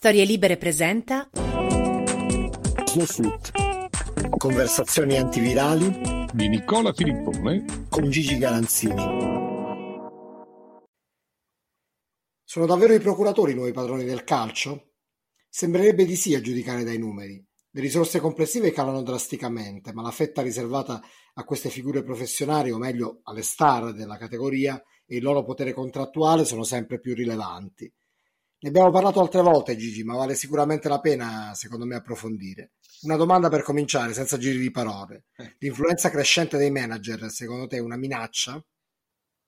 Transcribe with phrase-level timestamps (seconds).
[0.00, 1.28] Storie Libere presenta
[2.86, 3.50] Snowsuit.
[4.36, 5.90] Conversazioni antivirali
[6.32, 8.94] di Nicola Filippone con Gigi Galanzini.
[12.44, 14.92] Sono davvero i procuratori i nuovi padroni del calcio?
[15.48, 17.44] Sembrerebbe di sì a giudicare dai numeri.
[17.68, 21.02] Le risorse complessive calano drasticamente, ma la fetta riservata
[21.34, 26.44] a queste figure professionali, o meglio alle star della categoria, e il loro potere contrattuale
[26.44, 27.92] sono sempre più rilevanti.
[28.60, 32.72] Ne abbiamo parlato altre volte, Gigi, ma vale sicuramente la pena, secondo me, approfondire.
[33.02, 35.26] Una domanda per cominciare, senza giri di parole.
[35.36, 35.54] Eh.
[35.58, 38.60] L'influenza crescente dei manager, secondo te, è una minaccia?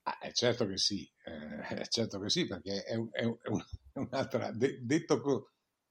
[0.03, 3.63] Ah, certo che sì, eh, certo che sì, perché è, un, è, un, è un,
[3.95, 5.21] un'altra, de, detto,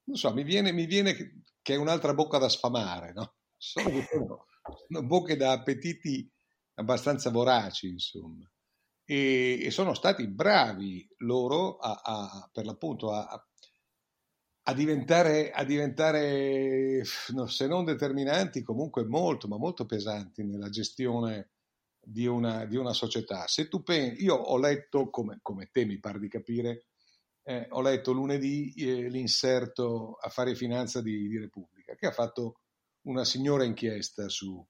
[0.06, 1.14] non so, mi viene, mi viene
[1.62, 3.36] che è un'altra bocca da sfamare, no?
[3.58, 3.90] Sono,
[4.88, 6.30] sono bocche da appetiti
[6.76, 8.50] abbastanza voraci, insomma
[9.12, 13.44] e, e sono stati bravi loro a, a, per l'appunto a,
[14.62, 21.50] a diventare, a diventare se non determinanti, comunque molto, ma molto pesanti nella gestione
[22.00, 23.48] di una, di una società.
[23.48, 26.86] Se tu pensi, io ho letto, come, come te mi pare di capire,
[27.42, 32.60] eh, ho letto lunedì eh, l'inserto Affari e Finanza di, di Repubblica, che ha fatto
[33.08, 34.64] una signora inchiesta su,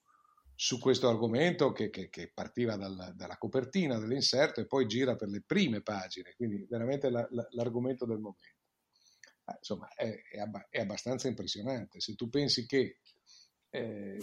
[0.62, 5.30] su questo argomento che, che, che partiva dal, dalla copertina dell'inserto e poi gira per
[5.30, 8.58] le prime pagine, quindi veramente la, la, l'argomento del momento.
[9.46, 12.02] Eh, insomma, è, è, ab- è, abbastanza impressionante.
[12.02, 13.00] Se tu pensi che
[13.70, 14.18] eh,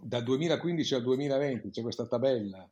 [0.00, 2.66] dal 2015 al 2020 c'è questa tabella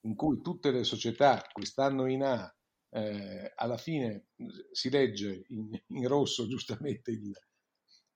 [0.00, 2.52] in cui tutte le società quest'anno in A
[2.94, 4.26] eh, alla fine
[4.72, 7.30] si legge in, in rosso giustamente il,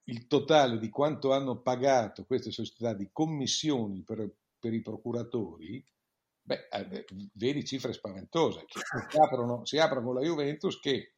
[0.08, 5.84] il totale di quanto hanno pagato queste società di commissioni per, per i procuratori,
[6.42, 8.64] beh, eh, vedi cifre spaventose.
[8.66, 11.14] Cioè, si, aprono, si aprono con la Juventus che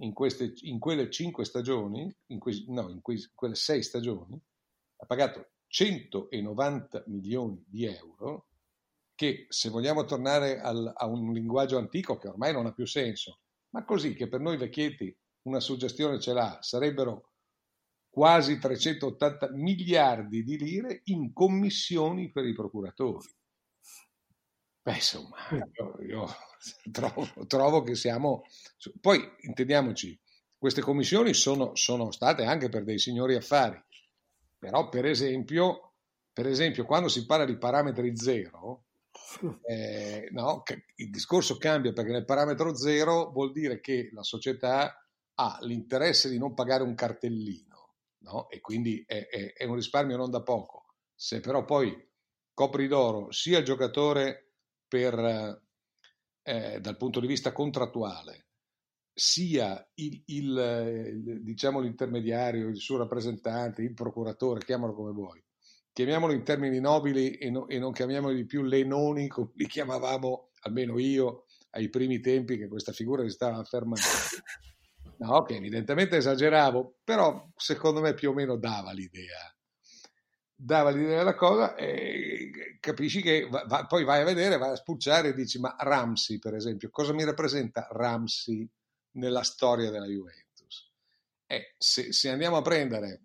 [0.00, 4.40] in, queste, in quelle cinque stagioni, in que, no, in, que, quelle sei stagioni,
[4.98, 8.48] ha pagato 190 milioni di euro,
[9.14, 13.40] che se vogliamo tornare al, a un linguaggio antico che ormai non ha più senso,
[13.70, 15.14] ma così che per noi vecchietti
[15.46, 17.30] una suggestione ce l'ha, sarebbero
[18.16, 23.28] quasi 380 miliardi di lire in commissioni per i procuratori.
[24.80, 26.26] Beh, insomma, io, io
[26.90, 28.44] trovo, trovo, che siamo...
[29.02, 30.18] Poi, intendiamoci,
[30.56, 33.78] queste commissioni sono, sono, state anche per dei signori affari,
[34.58, 35.96] però per esempio,
[36.32, 38.86] per esempio quando si parla di parametri zero,
[39.68, 40.62] eh, no,
[40.94, 46.38] il discorso cambia perché nel parametro zero vuol dire che la società ha l'interesse di
[46.38, 47.75] non pagare un cartellino
[48.26, 48.48] no?
[48.50, 50.94] e quindi è, è, è, un risparmio non da poco.
[51.14, 51.94] Se però poi
[52.52, 54.52] copri d'oro sia il giocatore
[54.86, 55.62] per,
[56.42, 58.48] eh, dal punto di vista contrattuale,
[59.12, 65.42] sia il, il, diciamo l'intermediario, il suo rappresentante, il procuratore, chiamalo come vuoi,
[65.92, 70.50] chiamiamolo in termini nobili e, no, e non chiamiamoli di più lenoni come li chiamavamo,
[70.62, 74.02] almeno io, ai primi tempi che questa figura si stava affermando.
[75.18, 79.54] No, che evidentemente esageravo, però secondo me più o meno dava l'idea.
[80.54, 84.76] Dava l'idea della cosa e capisci che va, va, poi vai a vedere, vai a
[84.76, 88.66] spulciare e dici ma Ramsey per esempio, cosa mi rappresenta Ramsey
[89.12, 90.90] nella storia della Juventus?
[91.46, 93.24] Eh, se, se andiamo a prendere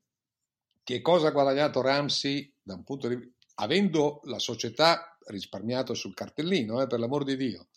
[0.83, 6.13] che cosa ha guadagnato Ramsey da un punto di vista, avendo la società risparmiato sul
[6.13, 7.67] cartellino, eh, per l'amor di Dio,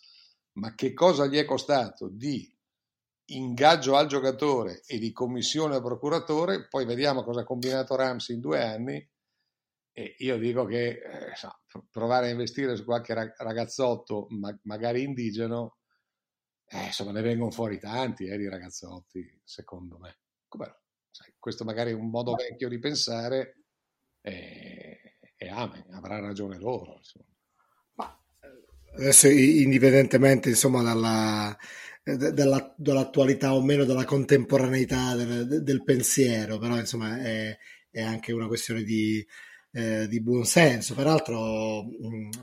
[0.54, 2.53] ma che cosa gli è costato di
[3.26, 8.40] ingaggio al giocatore e di commissione al procuratore, poi vediamo cosa ha combinato Ramsey in
[8.40, 9.10] due anni
[9.96, 11.32] e io dico che eh,
[11.90, 15.76] provare a investire su qualche ragazzotto, ma, magari indigeno,
[16.66, 20.18] eh, insomma ne vengono fuori tanti eh, di ragazzotti, secondo me.
[20.48, 20.80] Come,
[21.10, 23.62] sai, questo magari è un modo vecchio di pensare
[24.20, 26.96] e, e amen, avrà ragione loro.
[26.96, 27.26] Insomma.
[27.94, 28.24] Ma
[28.96, 31.56] adesso indipendentemente insomma dalla
[32.04, 37.56] della, dell'attualità o meno della contemporaneità del, del pensiero, però insomma è,
[37.90, 39.26] è, anche una questione di,
[39.72, 40.94] eh, di buon senso.
[40.94, 41.86] Peraltro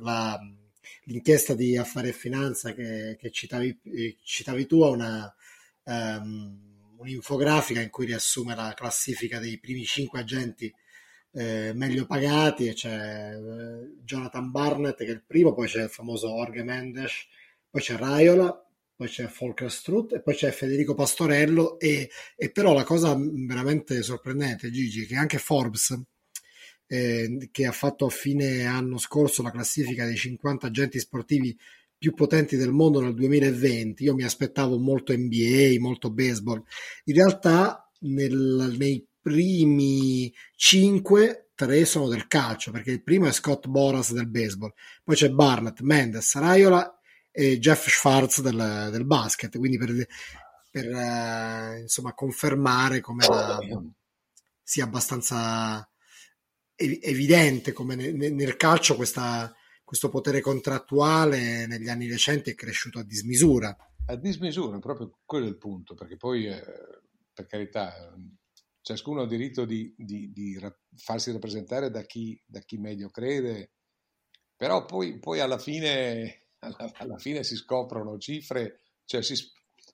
[0.01, 0.39] la,
[1.05, 3.79] l'inchiesta di Affari e Finanza che, che citavi,
[4.23, 5.35] citavi, tu ha una,
[5.83, 10.73] um, un'infografica in cui riassume la classifica dei primi cinque agenti
[11.33, 15.89] eh, meglio pagati e c'è eh, Jonathan Barnett che è il primo, poi c'è il
[15.89, 17.13] famoso Jorge Mendes,
[17.69, 18.65] poi c'è Raiola,
[19.01, 24.03] poi c'è Volker Strutt e poi c'è Federico Pastorello e, e, però la cosa veramente
[24.03, 25.99] sorprendente Gigi è che anche Forbes
[26.85, 31.57] eh, che ha fatto a fine anno scorso la classifica dei 50 agenti sportivi
[31.97, 36.61] più potenti del mondo nel 2020 io mi aspettavo molto NBA, molto baseball.
[37.05, 43.65] In realtà nel, nei primi cinque, tre sono del calcio, perché il primo è Scott
[43.67, 47.00] Boras del baseball, poi c'è Barnett, Mendes, Raiola
[47.31, 50.07] e Jeff Schwartz del, del basket, quindi per,
[50.69, 53.59] per uh, insomma confermare come la,
[54.61, 55.85] sia abbastanza
[56.75, 63.03] evidente come nel, nel calcio questa, questo potere contrattuale negli anni recenti è cresciuto a
[63.03, 63.75] dismisura.
[64.05, 66.63] A dismisura, proprio quello è il punto, perché poi, eh,
[67.33, 68.13] per carità,
[68.81, 70.59] ciascuno ha diritto di, di, di
[70.95, 73.71] farsi rappresentare da chi, da chi, meglio crede,
[74.55, 79.35] però poi, poi alla, fine, alla, alla, fine, si scoprono cifre, cioè si,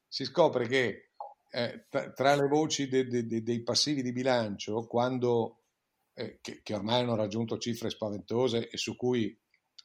[0.08, 1.12] si scopre che
[1.50, 5.64] eh, tra, le voci de, de, de, dei passivi di bilancio, quando,
[6.14, 9.38] eh, che, che ormai hanno raggiunto cifre spaventose e su cui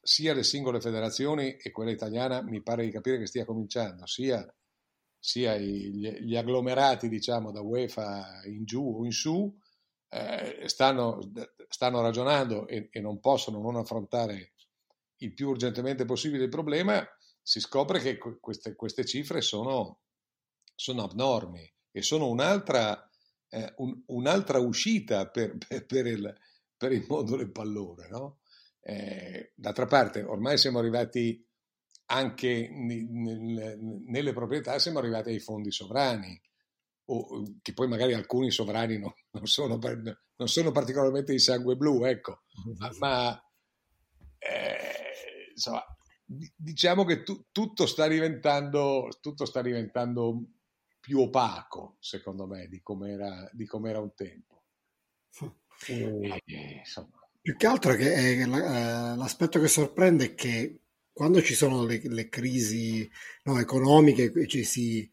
[0.04, 4.44] sia le singole federazioni e quella italiana mi pare di capire che stia cominciando, sia
[5.24, 9.56] sia gli, gli agglomerati diciamo da UEFA in giù o in su
[10.08, 11.20] eh, stanno,
[11.68, 14.54] stanno, ragionando e, e, non possono non affrontare
[15.24, 17.06] il più urgentemente possibile il problema,
[17.40, 20.00] si scopre che queste, queste cifre sono,
[20.74, 23.08] sono, abnormi e sono un'altra,
[23.48, 26.34] eh, un, un'altra uscita per, per, per, il,
[26.76, 28.08] per, il, mondo del pallone.
[28.08, 28.38] No?
[28.80, 31.44] Eh, d'altra parte, ormai siamo arrivati
[32.06, 36.38] anche nelle proprietà siamo arrivati ai fondi sovrani,
[37.06, 42.04] o, che poi magari alcuni sovrani non, non, sono, non sono, particolarmente di sangue blu,
[42.04, 42.42] ecco,
[42.78, 43.44] ma, ma
[44.38, 44.91] eh,
[45.62, 45.84] insomma,
[46.56, 50.42] diciamo che tu, tutto, sta diventando, tutto sta diventando
[50.98, 54.62] più opaco, secondo me, di come era, com'era un tempo.
[55.86, 56.42] E,
[57.40, 60.78] Più che altro che eh, l'aspetto che sorprende è che
[61.12, 63.08] quando ci sono le, le crisi
[63.44, 65.10] no, economiche, ci si,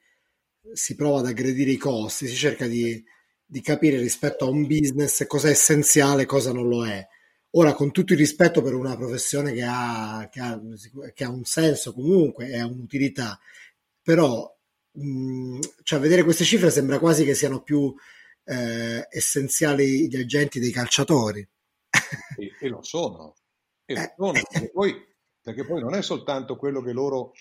[0.72, 3.04] si, prova ad aggredire i costi, si cerca di,
[3.44, 7.06] di capire rispetto a un business cosa è essenziale e cosa non lo è.
[7.52, 10.62] Ora, con tutto il rispetto per una professione che ha, che ha,
[11.14, 13.40] che ha un senso comunque e ha un'utilità,
[14.02, 14.56] però
[14.92, 17.94] mh, cioè, vedere queste cifre sembra quasi che siano più
[18.44, 21.48] eh, essenziali gli agenti dei calciatori.
[22.38, 23.36] E, e lo sono.
[23.86, 24.14] E lo eh.
[24.16, 24.40] sono.
[24.52, 25.08] E poi
[25.42, 27.32] perché poi non è soltanto quello che loro,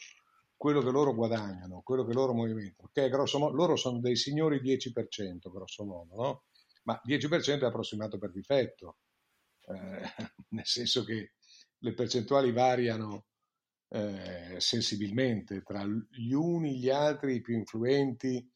[0.56, 5.50] quello che loro guadagnano, quello che loro movimentano, grosso modo, loro sono dei signori 10%,
[5.52, 6.42] grosso modo, no?
[6.84, 8.96] ma 10% è approssimato per difetto,
[9.68, 10.12] eh,
[10.50, 11.32] nel senso che
[11.78, 13.26] le percentuali variano
[13.90, 18.46] eh, sensibilmente tra gli uni, gli altri, i più influenti,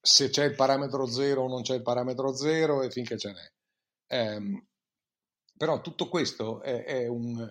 [0.00, 3.52] se c'è il parametro zero o non c'è il parametro zero e finché ce n'è.
[4.06, 4.66] Eh,
[5.56, 7.48] però tutto questo è, è un,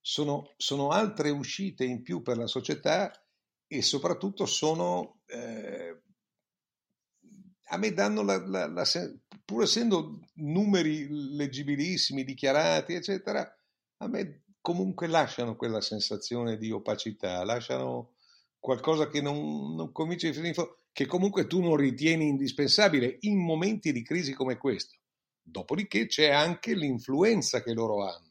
[0.00, 3.12] sono, sono, altre uscite in più per la società
[3.66, 6.02] e soprattutto sono, eh,
[7.72, 8.84] a me danno la, la, la,
[9.44, 13.40] pur essendo numeri leggibilissimi, dichiarati, eccetera,
[13.98, 18.12] a me comunque lasciano quella sensazione di opacità, lasciano
[18.58, 20.54] qualcosa che non, non comincia a finire,
[20.92, 24.96] che comunque tu non ritieni indispensabile in momenti di crisi come questo.
[25.42, 28.30] Dopodiché c'è anche l'influenza che loro hanno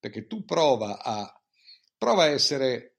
[0.00, 1.42] perché tu prova a,
[1.96, 2.97] prova a essere,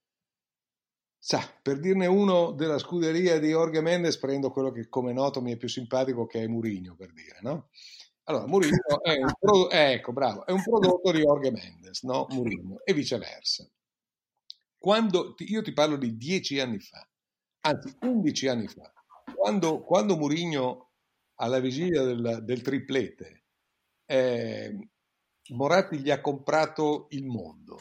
[1.19, 5.51] sa, per dirne uno della scuderia di Jorge Mendes, prendo quello che come noto mi
[5.51, 7.69] è più simpatico, che è Murigno, per dire, no?
[8.23, 12.25] Allora, Murigno è un, pro, eh, ecco, bravo, è un prodotto di Jorge Mendes, no?
[12.29, 13.69] Murigno, e viceversa.
[14.77, 17.05] Quando, io ti parlo di dieci anni fa,
[17.61, 18.91] anzi undici anni fa,
[19.35, 20.91] quando, quando Murigno
[21.35, 23.39] alla vigilia del, del triplete
[24.05, 24.89] eh,
[25.49, 27.79] Moratti gli ha comprato il mondo,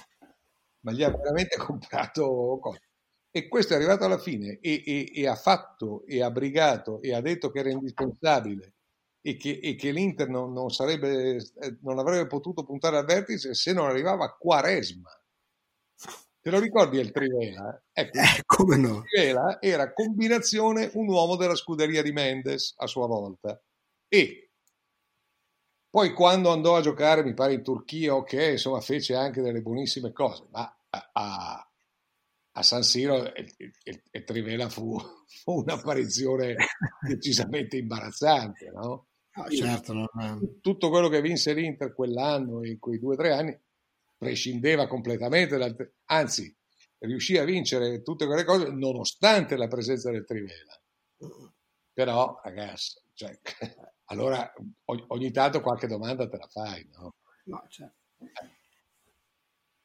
[0.80, 2.87] ma gli ha veramente comprato cose.
[3.30, 7.14] E questo è arrivato alla fine e, e, e, ha fatto e ha brigato e
[7.14, 8.74] ha detto che era indispensabile
[9.20, 13.54] e che, e che l'Inter non, non, sarebbe, eh, non avrebbe potuto puntare al vertice
[13.54, 15.10] se non arrivava a Quaresma.
[16.40, 17.82] Te lo ricordi il Trivela?
[17.92, 19.02] Ecco, eh, come no?
[19.02, 23.60] Trivela era combinazione un uomo della scuderia di Mendes a sua volta
[24.08, 24.50] e
[25.90, 30.12] poi quando andò a giocare, mi pare in Turchia, ok, insomma fece anche delle buonissime
[30.12, 31.67] cose, ma a, a
[32.62, 34.96] San Siro e, e, e Trivela fu,
[35.42, 36.56] fu, un'apparizione
[37.06, 39.06] decisamente imbarazzante, no?
[39.32, 40.08] Ah, certo, no,
[40.60, 43.56] Tutto quello che vinse l'Inter quell'anno, in quei due o tre anni,
[44.16, 46.54] prescindeva completamente, dal, anzi
[46.98, 50.80] riuscì a vincere tutte quelle cose nonostante la presenza del Trivela.
[51.92, 53.38] Però, ragazzi, cioè,
[54.06, 54.52] allora
[55.08, 57.14] ogni tanto qualche domanda te la fai, no?
[57.44, 57.96] No, certo.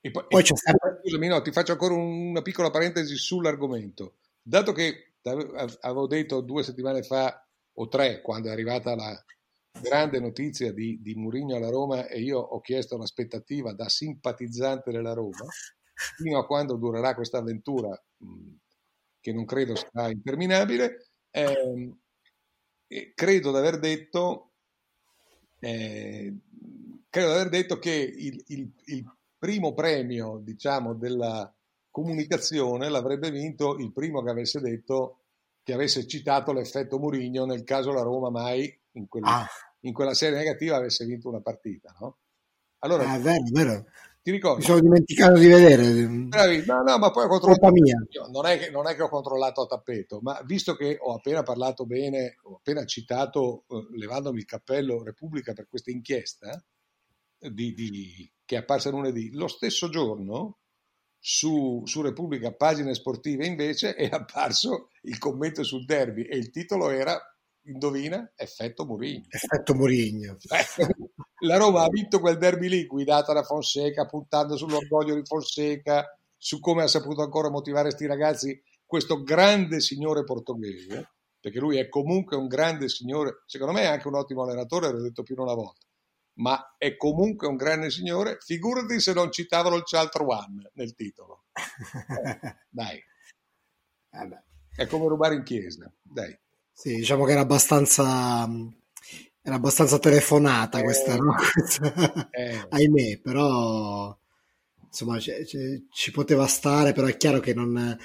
[0.06, 1.00] E poi, poi c'è sempre...
[1.02, 4.16] Scusami, no, ti faccio ancora una piccola parentesi sull'argomento.
[4.42, 5.14] Dato che
[5.80, 9.26] avevo detto due settimane fa o tre quando è arrivata la
[9.82, 15.14] grande notizia di, di Murigno alla Roma e io ho chiesto l'aspettativa da simpatizzante della
[15.14, 15.46] Roma
[16.18, 17.98] fino a quando durerà questa avventura
[19.22, 21.12] che non credo sarà interminabile.
[21.32, 21.96] Eh,
[23.16, 24.52] credo di aver detto
[25.62, 26.34] eh,
[27.10, 29.06] credo di aver detto che il, il, il
[29.44, 31.54] primo premio diciamo della
[31.92, 35.18] comunicazione l'avrebbe vinto il primo che avesse detto
[35.62, 39.46] che avesse citato l'effetto Murigno nel caso la Roma mai in, quel, ah.
[39.82, 42.20] in quella serie negativa avesse vinto una partita no?
[42.80, 43.86] allora ah, vero, vero.
[44.22, 44.60] Ti ricordi?
[44.60, 46.08] Mi sono dimenticato di vedere.
[46.08, 46.64] Bravi.
[46.66, 47.74] No, no, ma poi ho controllato.
[48.32, 51.44] Non è, che, non è che ho controllato a tappeto, ma visto che ho appena
[51.44, 56.64] parlato bene, ho appena citato, eh, levandomi il cappello, Repubblica per questa inchiesta
[57.38, 60.60] di, di, che è apparsa lunedì, lo stesso giorno
[61.20, 66.90] su, su, Repubblica Pagine Sportive invece è apparso il commento sul derby e il titolo
[66.90, 67.20] era
[67.66, 68.32] indovina?
[68.36, 69.26] Effetto Murigno.
[69.30, 70.38] Effetto Murigno.
[71.46, 76.06] la Roma ha vinto quel derby lì, guidata da Fonseca, puntando sull'orgoglio di Fonseca,
[76.38, 81.88] su come ha saputo ancora motivare questi ragazzi, questo grande signore portoghese, perché lui è
[81.88, 85.42] comunque un grande signore, secondo me è anche un ottimo allenatore, l'ho detto più di
[85.42, 85.86] una volta,
[86.36, 91.46] ma è comunque un grande signore, figurati se non citavano il Cialtro One nel titolo.
[92.70, 92.98] Dai.
[94.16, 96.36] Eh è come rubare in chiesa, dai.
[96.72, 98.50] Sì, diciamo che era abbastanza,
[99.42, 101.36] era abbastanza telefonata eh, questa, no?
[102.32, 102.66] eh.
[102.70, 104.18] ahimè, però
[104.84, 107.96] insomma c- c- ci poteva stare, però è chiaro che non,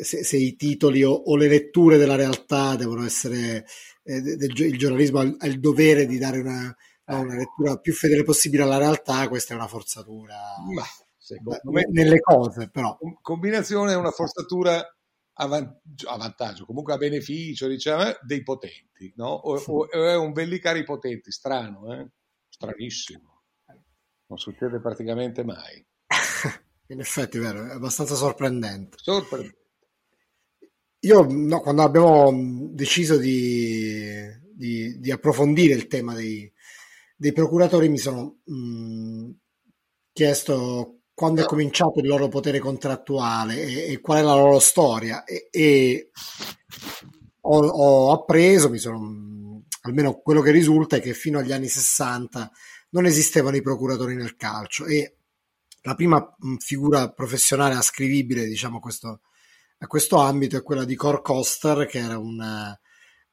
[0.00, 3.66] se, se i titoli o, o, le letture della realtà devono essere,
[4.04, 6.74] eh, del, il giornalismo ha, il dovere di dare una,
[7.06, 10.36] no, una, lettura più fedele possibile alla realtà, questa è una forzatura
[10.74, 10.84] Ma,
[11.70, 12.96] me, nelle cose, però.
[13.20, 14.84] Combinazione è una forzatura
[15.34, 19.28] a vantaggio, comunque a beneficio diciamo, dei potenti, no?
[19.28, 22.08] o, o, è un bellicare i potenti, strano, eh?
[22.48, 23.42] stranissimo,
[24.26, 25.84] non succede praticamente mai.
[26.88, 28.98] In effetti, vero, è abbastanza sorprendente.
[29.00, 29.60] Sorprendente.
[31.00, 36.51] Io, no, quando abbiamo deciso di, di, di approfondire il tema dei,
[37.22, 39.30] dei procuratori, mi sono mh,
[40.12, 45.22] chiesto quando è cominciato il loro potere contrattuale e, e qual è la loro storia.
[45.22, 46.10] E, e
[47.42, 52.50] ho, ho, appreso, mi sono, almeno quello che risulta è che fino agli anni 60
[52.90, 55.18] non esistevano i procuratori nel calcio e
[55.82, 59.20] la prima figura professionale ascrivibile diciamo, questo,
[59.78, 62.76] a questo ambito è quella di Cor Coster che era un,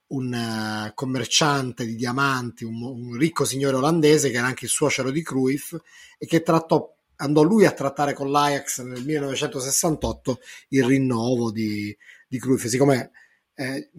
[0.10, 5.24] un commerciante di diamanti, un, un, ricco signore olandese che era anche il suocero di
[5.24, 5.76] Cruyff
[6.18, 10.40] e che trattò andò lui a trattare con l'Ajax nel 1968
[10.70, 11.96] il rinnovo di,
[12.28, 13.12] di Cruyff, siccome
[13.56, 13.90] eh,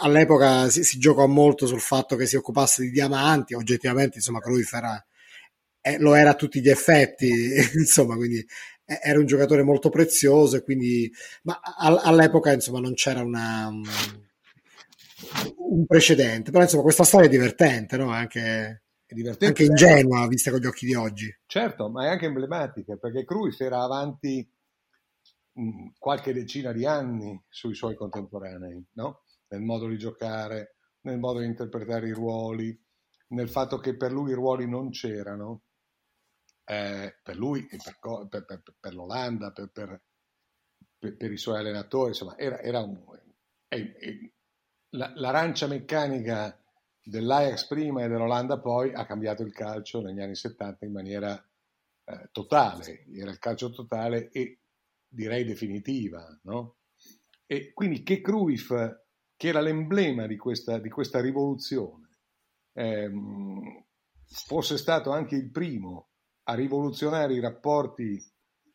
[0.00, 4.72] all'epoca si, si, giocò molto sul fatto che si occupasse di diamanti, oggettivamente insomma Cruyff
[4.72, 5.04] era,
[5.80, 7.30] eh, lo era a tutti gli effetti,
[7.78, 8.44] insomma quindi
[8.84, 11.10] eh, era un giocatore molto prezioso e quindi
[11.42, 13.70] ma all'epoca insomma non c'era una,
[15.56, 18.10] un precedente, però insomma questa storia è divertente, no?
[18.10, 19.46] Anche è divertente.
[19.46, 21.36] Anche ingenua, vista con gli occhi di oggi.
[21.46, 24.48] Certo, ma è anche emblematica, perché Cruyff era avanti
[25.52, 29.24] mh, qualche decina di anni sui suoi contemporanei, no?
[29.48, 32.78] nel modo di giocare, nel modo di interpretare i ruoli,
[33.28, 35.62] nel fatto che per lui i ruoli non c'erano,
[36.64, 40.02] eh, per lui e per, per, per, per l'Olanda, per,
[41.00, 43.02] i suoi allenatori, insomma, era, era un,
[43.66, 44.32] è, è,
[44.90, 46.58] la, l'arancia meccanica
[47.02, 51.42] dell'Ajax prima e dell'Olanda poi ha cambiato il calcio negli anni 70 in maniera
[52.04, 54.60] eh, totale, era il calcio totale e
[55.08, 56.26] direi definitiva.
[56.42, 56.76] No?
[57.46, 58.68] E quindi che Cruyff,
[59.36, 62.08] che era l'emblema di questa, di questa rivoluzione,
[62.74, 63.84] ehm,
[64.26, 66.10] fosse stato anche il primo
[66.44, 68.22] a rivoluzionare i rapporti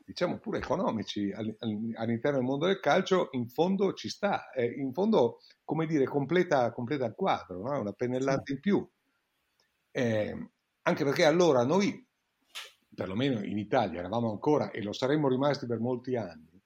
[0.06, 5.88] diciamo pure economici all'interno del mondo del calcio, in fondo ci sta, in fondo, come
[5.88, 7.80] dire, completa, completa il quadro, no?
[7.80, 8.88] una pennellata in più.
[9.90, 10.50] Eh,
[10.84, 12.08] anche perché allora noi,
[12.94, 16.62] perlomeno in Italia, eravamo ancora, e lo saremmo rimasti per molti anni,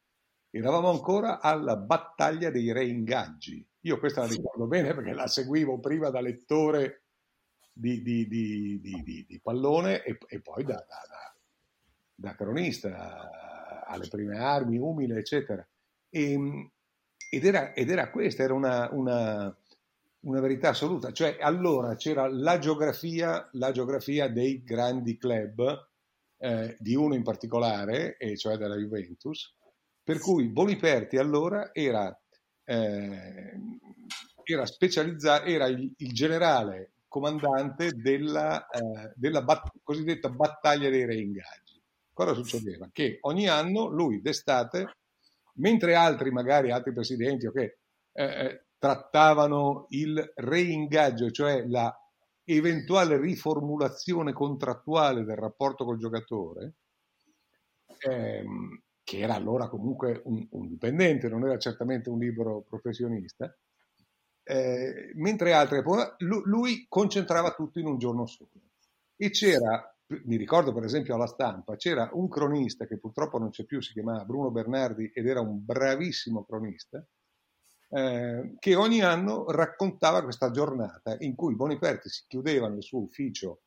[0.49, 3.65] eravamo ancora alla battaglia dei reingaggi.
[3.83, 7.05] Io questa la ricordo bene perché la seguivo prima da lettore
[7.71, 11.28] di, di, di, di pallone e, e, poi da, da, da
[12.19, 15.65] da cronista alle prime armi, umile, eccetera.
[16.09, 16.71] E, ehm,
[17.29, 19.57] ed, era, ed, era, questa, era una, una,
[20.21, 21.11] una, verità assoluta.
[21.11, 25.87] Cioè, allora c'era la geografia, la geografia dei grandi club,
[26.37, 29.55] eh, di uno in particolare, e cioè della Juventus,
[30.03, 32.17] per cui Boniperti allora era,
[32.63, 33.59] eh,
[34.43, 41.68] era specializzato, era il, il generale comandante della, eh, della bat- cosiddetta battaglia dei reingaggi.
[42.19, 42.89] Cosa succedeva?
[42.91, 44.97] Che ogni anno lui d'estate,
[45.53, 47.73] mentre altri, magari altri presidenti, okay,
[48.11, 51.97] eh, eh trattavano il reingaggio, cioè la
[52.43, 56.73] eventuale riformulazione contrattuale del rapporto col giocatore,
[57.99, 63.49] ehm, che era allora comunque un, un, dipendente, non era certamente un libero professionista,
[64.43, 65.81] eh, mentre altri,
[66.17, 68.49] lui concentrava tutto in un giorno solo.
[69.15, 73.63] E c'era, mi ricordo per esempio alla stampa, c'era un cronista che purtroppo non c'è
[73.65, 77.05] più, si chiamava Bruno Bernardi ed era un bravissimo cronista,
[77.91, 83.61] eh, che ogni anno raccontava questa giornata in cui Boniperti si chiudeva nel suo ufficio,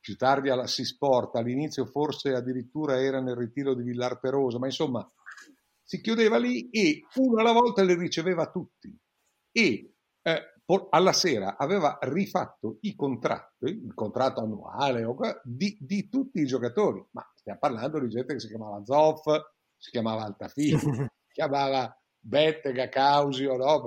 [0.00, 5.10] più tardi alla Sisport, all'inizio forse addirittura era nel ritiro di Villar Perosa, ma insomma
[5.82, 8.94] si chiudeva lì e uno alla volta le riceveva tutti.
[9.50, 10.57] E eh,
[10.90, 15.06] alla sera aveva rifatto i contratti, il contratto annuale
[15.42, 19.24] di, di, tutti i giocatori, ma stiamo parlando di gente che si chiamava Zoff,
[19.78, 20.78] si chiamava Altafini,
[21.26, 23.82] si chiamava Bettega, Causio, no?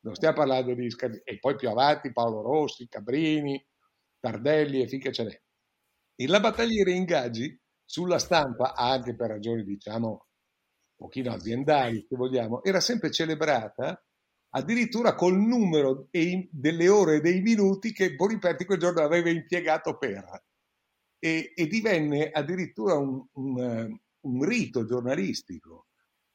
[0.00, 0.88] non stiamo parlando di...
[1.24, 3.64] E poi più avanti Paolo Rossi, Cabrini,
[4.20, 5.42] Tardelli e finché ce n'è.
[6.16, 10.18] E la battaglia dei ingaggi sulla stampa, anche per ragioni diciamo un
[10.96, 14.02] pochino aziendali se vogliamo, era sempre celebrata
[14.50, 20.44] addirittura col numero delle ore e dei minuti che Boniperti quel giorno aveva impiegato per.
[21.18, 25.86] E, e divenne addirittura un, un, un rito giornalistico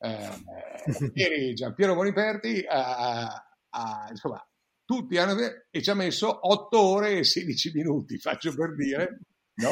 [0.01, 4.43] eh, Giampiero Boniperti ha, ha, insomma,
[4.83, 5.37] tutti hanno
[5.69, 9.19] e ci ha messo 8 ore e 16 minuti, faccio per dire,
[9.55, 9.71] no?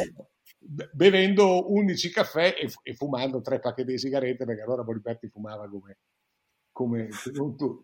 [0.93, 5.97] bevendo 11 caffè e, e, fumando tre pacchetti di sigarette, perché allora Boniperti fumava come,
[6.71, 7.09] come.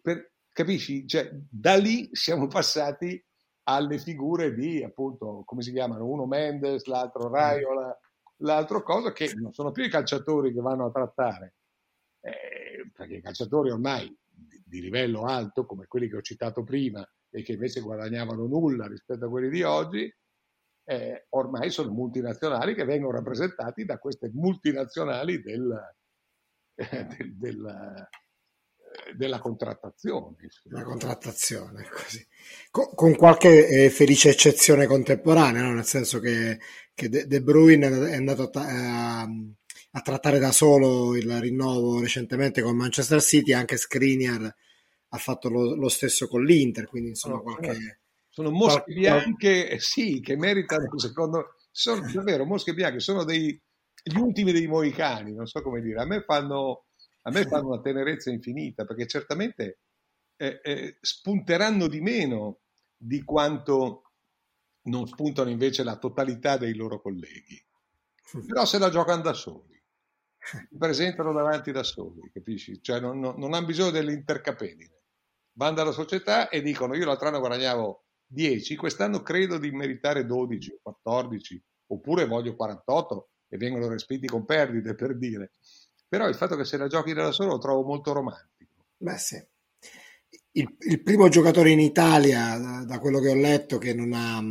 [0.02, 1.06] Per, capisci?
[1.06, 3.22] Cioè, da lì siamo passati
[3.64, 6.08] alle figure di, appunto, come si chiamano?
[6.08, 8.00] Uno Mendes, l'altro Raiola,
[8.38, 11.56] l'altro cosa, che non sono più i calciatori che vanno a trattare,
[12.22, 17.06] eh, perché i calciatori ormai di, di, livello alto, come quelli che ho citato prima
[17.30, 20.16] e che invece guadagnavano nulla rispetto a quelli di oggi,
[20.88, 25.96] eh, ormai sono multinazionali che vengono rappresentati da queste multinazionali del,
[26.76, 28.08] eh, del, del
[29.16, 30.36] della contrattazione.
[30.66, 32.26] La contrattazione, così.
[32.72, 35.74] Con, con qualche eh, felice eccezione contemporanea, no?
[35.74, 36.60] nel senso che,
[36.94, 39.22] che De, De Bruyne è andato a, a,
[39.92, 44.56] a trattare da solo il rinnovo recentemente con Manchester City, anche Skriniar
[45.10, 48.02] ha fatto lo, lo stesso con l'Inter, quindi insomma qualche...
[48.30, 48.94] Sono mosche qualche...
[48.94, 51.56] bianche, eh, sì, che meritano, secondo...
[51.72, 53.62] Sono davvero mosche bianche, sono dei,
[54.02, 56.00] gli ultimi dei moicani, non so come dire.
[56.02, 56.85] A me fanno,
[57.28, 59.80] a me fanno una tenerezza infinita, perché certamente
[60.38, 62.60] eh, eh, spunteranno di meno
[62.96, 64.12] di quanto
[64.84, 67.64] non spuntano invece la totalità dei loro colleghi.
[68.46, 69.82] Però se la giocano da soli
[70.38, 72.82] si presentano davanti da soli, capisci?
[72.82, 74.94] Cioè non, non, non hanno bisogno dell'intercapedine.
[75.54, 80.72] Vanno dalla società e dicono io l'altro anno guadagnavo 10, quest'anno credo di meritare 12
[80.74, 85.52] o 14, oppure voglio 48 e vengono respinti con perdite per dire.
[86.08, 88.86] Però il fatto che se la giochi da solo lo trovo molto romantico.
[88.98, 89.44] Beh sì.
[90.52, 94.42] Il, il primo giocatore in Italia, da, da, quello che ho letto, che non ha...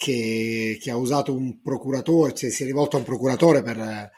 [0.00, 4.12] Che, che ha usato un procuratore, cioè si è rivolto a un procuratore per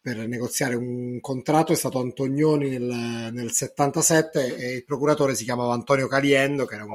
[0.00, 5.74] per negoziare un contratto è stato Antonioni nel, nel 77 e il procuratore si chiamava
[5.74, 6.94] Antonio Caliendo che un,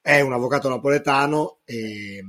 [0.00, 2.24] è un avvocato napoletano e,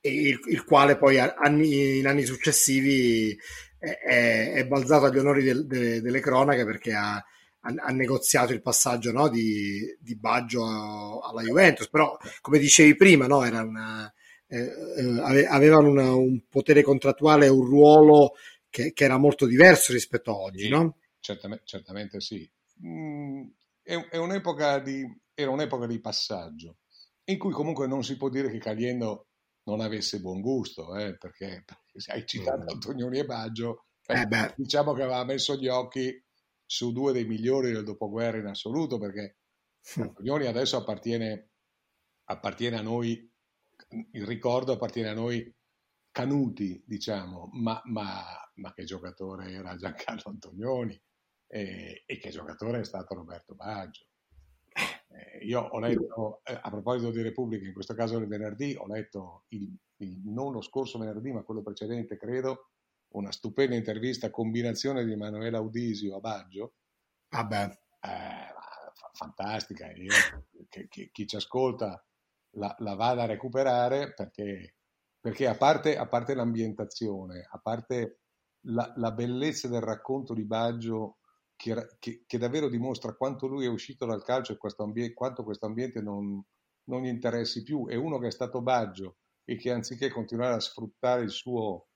[0.00, 3.38] e il, il, quale poi anni, in anni successivi
[3.78, 8.62] è, è, balzato agli onori del, de, delle cronache perché ha, ha, ha negoziato il
[8.62, 14.12] passaggio no, di, di, Baggio alla Juventus però come dicevi prima no, era una
[14.46, 18.34] eh, eh avevano una, un potere contrattuale un ruolo
[18.68, 20.96] che, che, era molto diverso rispetto a oggi, sì, no?
[21.20, 22.48] Certamente, certamente sì.
[22.84, 23.46] Mm,
[23.82, 26.78] è, è un'epoca di, era un'epoca di passaggio
[27.24, 29.26] in cui comunque non si può dire che Caliendo
[29.68, 32.68] non avesse buon gusto, eh, perché, perché hai citato mm.
[32.68, 36.24] Antonioni e Baggio, eh, eh diciamo che aveva messo gli occhi
[36.64, 39.36] su due dei migliori del dopoguerra in assoluto, perché
[39.98, 40.02] mm.
[40.02, 41.50] Antonioni adesso appartiene,
[42.24, 43.30] appartiene a noi
[44.12, 45.54] il ricordo appartiene a noi
[46.10, 51.00] canuti, diciamo, ma, ma, ma che giocatore era Giancarlo Antonioni
[51.46, 54.07] e, e, che giocatore è stato Roberto Baggio.
[55.18, 58.86] Eh, io ho letto, eh, a proposito di Repubblica, in questo caso il venerdì, ho
[58.86, 62.70] letto il, il, non lo scorso venerdì, ma quello precedente, credo,
[63.14, 66.74] una stupenda intervista, combinazione di Emanuele Audisio a Baggio.
[67.30, 67.78] Vabbè.
[68.00, 68.56] Eh,
[69.18, 70.12] fantastica, io,
[70.68, 72.04] che, che, chi ci ascolta
[72.52, 74.76] la, la, vada a recuperare perché,
[75.18, 78.20] perché a, parte, a, parte, l'ambientazione, a parte
[78.66, 81.17] la, la, bellezza del racconto di Baggio
[81.58, 85.42] che, che, che, davvero dimostra quanto lui è uscito dal calcio e questo ambiente, quanto
[85.42, 86.40] questo ambiente non,
[86.84, 90.60] non gli interessi più, è uno che è stato Baggio e che anziché continuare a
[90.60, 91.88] sfruttare il suo,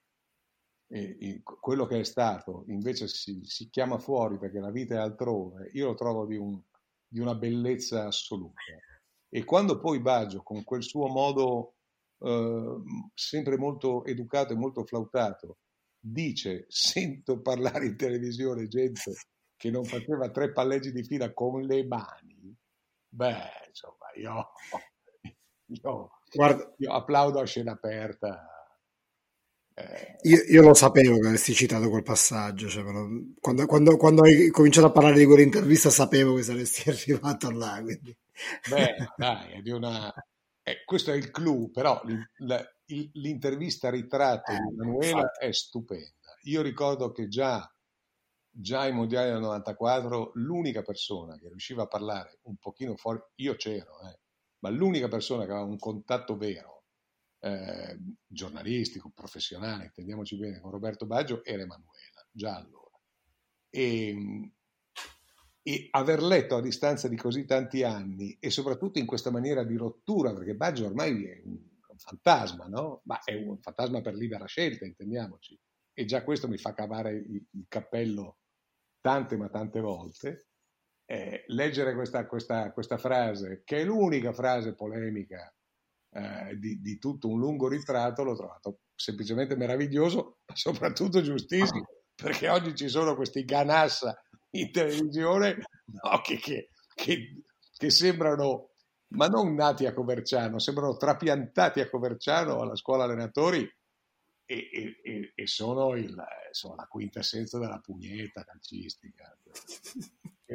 [0.88, 5.70] eh, quello che è stato, invece si, si, chiama fuori perché la vita è altrove,
[5.74, 6.60] io lo trovo di, un,
[7.06, 8.60] di una bellezza assoluta.
[9.28, 11.76] E quando poi Baggio, con quel suo modo
[12.18, 12.82] eh,
[13.14, 15.58] sempre molto educato e molto flautato,
[16.00, 19.12] dice, sento parlare in televisione gente
[19.62, 22.52] che non faceva tre palleggi di fila con le mani,
[23.08, 24.50] beh, insomma, io,
[25.66, 28.44] io, Guarda, io applaudo a scena aperta.
[29.74, 32.82] Eh, io, io, lo sapevo che avresti citato quel passaggio, cioè,
[33.38, 37.80] quando, quando, quando, hai cominciato a parlare di quell'intervista sapevo che saresti arrivato là.
[37.80, 38.16] Quindi.
[38.68, 40.12] Beh, dai, è di una...
[40.64, 42.02] Eh, questo è il clou, però
[43.12, 46.36] l'intervista ritratto eh, di Emanuela è stupenda.
[46.46, 47.64] Io ricordo che già,
[48.54, 53.56] già ai mondiali del 94 l'unica persona che riusciva a parlare un pochino fuori, io
[53.56, 54.18] c'ero, eh,
[54.58, 56.84] ma l'unica persona che aveva un contatto vero,
[57.40, 63.00] eh, giornalistico, professionale, intendiamoci bene, con Roberto Baggio era Emanuela, già allora.
[63.70, 64.52] E,
[65.64, 69.76] e aver letto a distanza di così tanti anni e soprattutto in questa maniera di
[69.76, 73.00] rottura, perché Baggio ormai è un, un fantasma, no?
[73.04, 75.58] Ma è un fantasma per libera scelta, intendiamoci.
[75.94, 78.38] E già questo mi fa cavare il, il cappello
[79.02, 80.46] tante ma tante volte.
[81.04, 85.52] Eh, leggere questa, questa, questa, frase, che è l'unica frase polemica
[86.12, 92.48] eh, di, di, tutto un lungo ritratto, l'ho trovato semplicemente meraviglioso, ma soprattutto giustissimo, perché
[92.48, 94.18] oggi ci sono questi ganassa
[94.50, 97.42] in televisione no, che, che, che,
[97.76, 98.70] che, sembrano,
[99.08, 103.68] ma non nati a Coverciano, sembrano trapiantati a Coverciano alla scuola allenatori
[104.44, 104.68] e,
[105.02, 106.14] e, e sono, il,
[106.50, 109.36] sono, la quintessenza della pugnetta calcistica,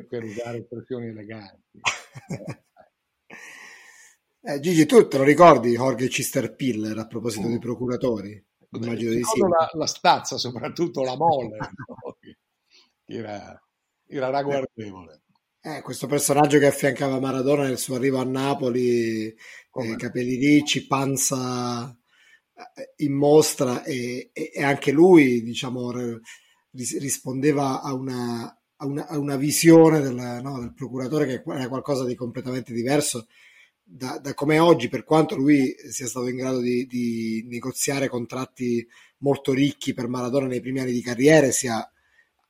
[0.07, 1.79] per usare espressioni eleganti.
[4.39, 7.49] Eh, Gigi, tu te lo ricordi Jorge Cisterpiller a proposito mm.
[7.49, 8.47] dei procuratori?
[8.69, 9.39] Immagino di sì.
[9.41, 12.17] La, la, stazza, soprattutto la mole, no?
[13.05, 13.61] era
[14.07, 15.23] era ragguardevole.
[15.61, 21.89] Eh, questo personaggio che affiancava Maradona nel suo arrivo a Napoli, eh, capelli ricci, panza
[21.89, 21.97] eh,
[22.97, 25.91] in mostra e, e, e anche lui, diciamo,
[26.71, 32.05] rispondeva a una, a una, a una visione del, no, del, procuratore che era qualcosa
[32.05, 33.27] di completamente diverso
[33.83, 38.85] da, da come oggi, per quanto lui sia stato in grado di, di negoziare contratti
[39.19, 41.89] molto ricchi per Maradona nei primi anni di carriera, sia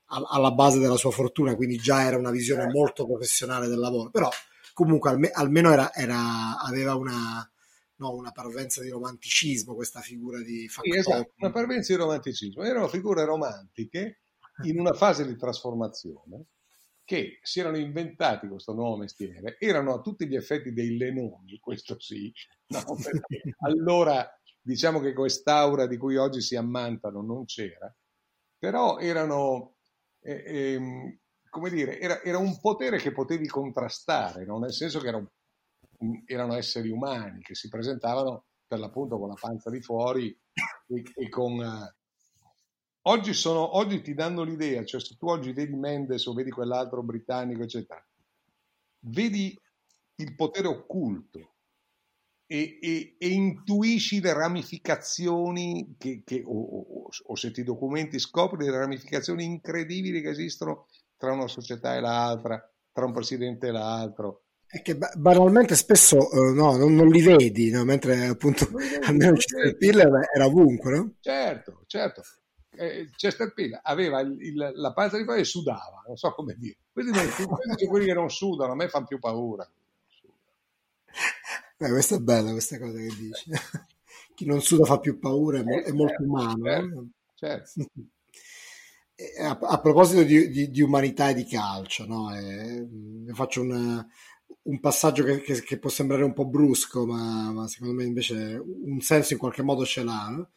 [0.10, 2.78] alla base della sua fortuna, quindi già era una visione certo.
[2.78, 4.30] molto professionale del lavoro, però
[4.74, 7.48] comunque alme, almeno era, era, aveva una,
[7.98, 12.88] no, una parvenza di romanticismo questa figura di sì, esatto, una parvenza di romanticismo, erano
[12.88, 14.22] figure romantiche
[14.64, 16.46] in una fase di trasformazione
[17.04, 22.00] che si erano inventati questo nuovo mestiere, erano a tutti gli effetti dei lenoni, questo
[22.00, 22.34] sì,
[22.68, 22.84] no?
[23.60, 24.30] allora
[24.62, 27.94] diciamo che quest'aura di cui oggi si ammantano non c'era,
[28.58, 29.76] però erano
[30.20, 34.60] eh, eh, come dire, era, era, un potere che potevi contrastare, no?
[34.60, 35.32] nel senso che erano,
[36.26, 40.38] erano, esseri umani che si presentavano per l'appunto con la panza di fuori
[40.88, 41.54] e, e con...
[41.54, 46.52] Uh, oggi, sono, oggi ti danno l'idea, cioè se tu oggi vedi Mendes o vedi
[46.52, 48.06] quell'altro britannico, eccetera,
[49.00, 49.58] vedi
[50.16, 51.56] il potere occulto
[52.48, 58.66] e, e, e, intuisci le ramificazioni che, che o, o, o, se ti documenti scopri
[58.66, 64.44] le ramificazioni incredibili che esistono tra una società e l'altra, tra un presidente e l'altro.
[64.70, 67.86] È che banalmente spesso uh, no, non, non, li vedi, no?
[67.86, 68.68] mentre appunto
[69.08, 70.02] almeno Chesterfield
[70.36, 71.14] era ovunque, no?
[71.22, 72.22] Certo, certo.
[72.72, 76.76] Eh, Chesterfield aveva il, il, la panza di fuori e sudava, non so come dire.
[76.92, 77.12] Questi
[77.88, 79.68] quelli che non sudano, a me fanno più paura.
[81.78, 83.52] Beh, questa è bella questa cosa che dici.
[84.36, 86.64] Chi non suda fa più paura, è, mo- è molto certo, umano.
[86.64, 87.84] Certo, certo.
[89.42, 92.36] A, a, proposito di, di, di, umanità e di calcio, no?
[92.36, 92.86] eh,
[93.34, 94.06] faccio un,
[94.64, 98.62] un passaggio che, che, che, può sembrare un po' brusco, ma, ma, secondo me invece
[98.64, 100.28] un senso in qualche modo ce l'ha.
[100.30, 100.50] No?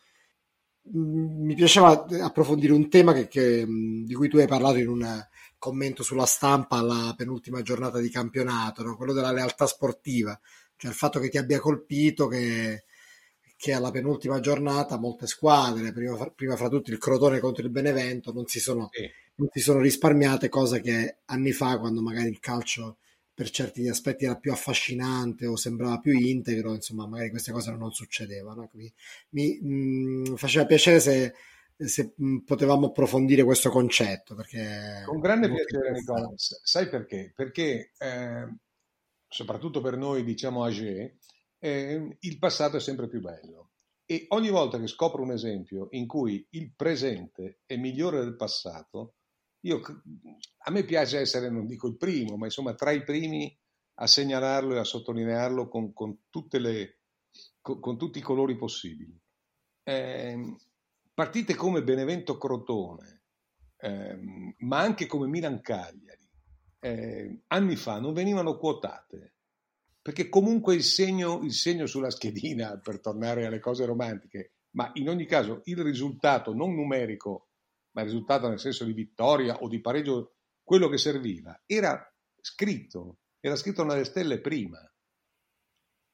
[0.96, 5.26] Mm, mi piaceva approfondire un tema che, di cui tu hai parlato in un
[5.58, 8.96] commento sulla stampa alla penultima giornata di campionato, no?
[8.96, 10.38] quello della lealtà sportiva
[10.80, 12.84] cioè il fatto che ti abbia colpito che,
[13.54, 18.32] che alla penultima giornata molte squadre, prima, prima, fra tutti il Crotone contro il Benevento,
[18.32, 19.06] non si sono, sì.
[19.34, 22.96] non si sono risparmiate, cosa che anni fa, quando magari il calcio
[23.40, 27.90] per certi aspetti era più affascinante o sembrava più integro, insomma, magari queste cose non
[27.90, 28.68] succedevano.
[28.74, 28.92] Mi,
[29.30, 31.32] mi mh, faceva piacere se,
[31.74, 32.12] se
[32.44, 34.34] potevamo approfondire questo concetto.
[34.34, 36.30] Perché Con grande piacere, Nicola.
[36.36, 37.32] Sai perché?
[37.34, 38.56] Perché eh,
[39.26, 41.16] soprattutto per noi, diciamo, age,
[41.60, 43.70] eh, il passato è sempre più bello.
[44.04, 49.14] E ogni volta che scopro un esempio in cui il presente è migliore del passato,
[49.62, 49.80] io,
[50.64, 53.56] a me piace essere, non dico il primo, ma insomma tra i primi
[53.94, 56.18] a segnalarlo e a sottolinearlo con, con,
[56.50, 57.00] le,
[57.60, 59.18] con, con tutti i colori possibili.
[59.82, 60.56] Eh,
[61.12, 63.22] partite come Benevento Crotone,
[63.76, 64.18] eh,
[64.58, 66.28] ma anche come Milan Cagliari,
[66.80, 69.34] eh, anni fa non venivano quotate
[70.02, 75.08] perché comunque il segno, il segno sulla schedina, per tornare alle cose romantiche, ma in
[75.08, 77.49] ogni caso il risultato non numerico,
[77.92, 82.00] ma il risultato nel senso di vittoria o di pareggio, quello che serviva, era
[82.40, 84.78] scritto, era scritto nelle stelle prima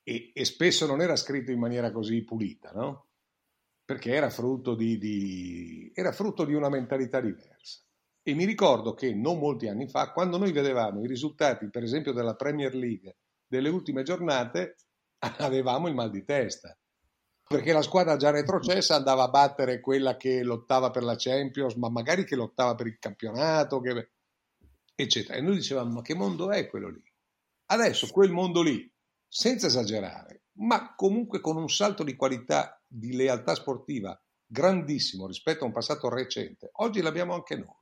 [0.03, 3.09] e, e spesso non era scritto in maniera così pulita, no?
[3.85, 7.83] Perché era frutto di, di, era frutto di una mentalità diversa.
[8.23, 12.13] E mi ricordo che non molti anni fa, quando noi vedevamo i risultati, per esempio,
[12.13, 14.77] della Premier League delle ultime giornate
[15.39, 16.77] avevamo il mal di testa
[17.49, 21.89] perché la squadra già retrocessa andava a battere quella che lottava per la Champions, ma
[21.89, 24.11] magari che lottava per il campionato, che...
[24.95, 25.39] eccetera.
[25.39, 27.03] E noi dicevamo, ma che mondo è quello lì?
[27.67, 28.91] Adesso quel mondo lì,
[29.29, 35.67] senza esagerare, ma comunque con un salto di qualità, di lealtà sportiva grandissimo rispetto a
[35.67, 37.75] un passato recente, oggi l'abbiamo anche noi.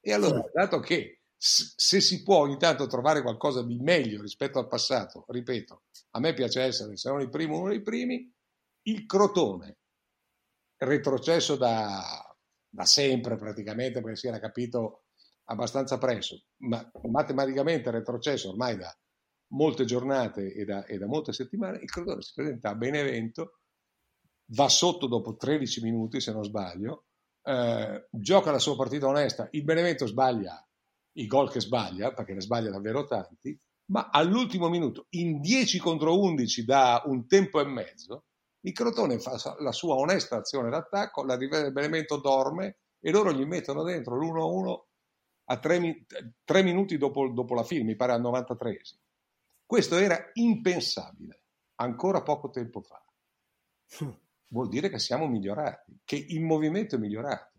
[0.00, 4.68] E allora, dato che se si può ogni tanto trovare qualcosa di meglio rispetto al
[4.68, 8.32] passato, ripeto, a me piace essere, se non il primo, uno dei primi,
[8.86, 9.78] il Crotone,
[10.78, 12.02] retrocesso da,
[12.68, 15.04] da sempre praticamente, perché si era capito
[15.44, 18.94] abbastanza presto, ma matematicamente retrocesso ormai da
[19.48, 23.60] molte giornate e da, e da molte settimane, il Crotone si presenta a Benevento,
[24.50, 27.06] va sotto dopo 13 minuti se non sbaglio,
[27.42, 30.60] eh, gioca la sua partita onesta, il Benevento sbaglia
[31.16, 36.18] i gol che sbaglia, perché ne sbaglia davvero tanti, ma all'ultimo minuto, in 10 contro
[36.18, 38.25] 11 da un tempo e mezzo,
[38.66, 43.84] il Crotone fa la sua onesta azione d'attacco, la Benevento dorme e loro gli mettono
[43.84, 44.80] dentro l'1-1
[45.48, 48.80] a 3, minuti dopo, dopo, la fine, mi pare al 93
[49.64, 51.42] Questo era impensabile
[51.76, 53.00] ancora poco tempo fa.
[54.48, 57.52] Vuol dire che siamo migliorati, che il movimento è migliorato.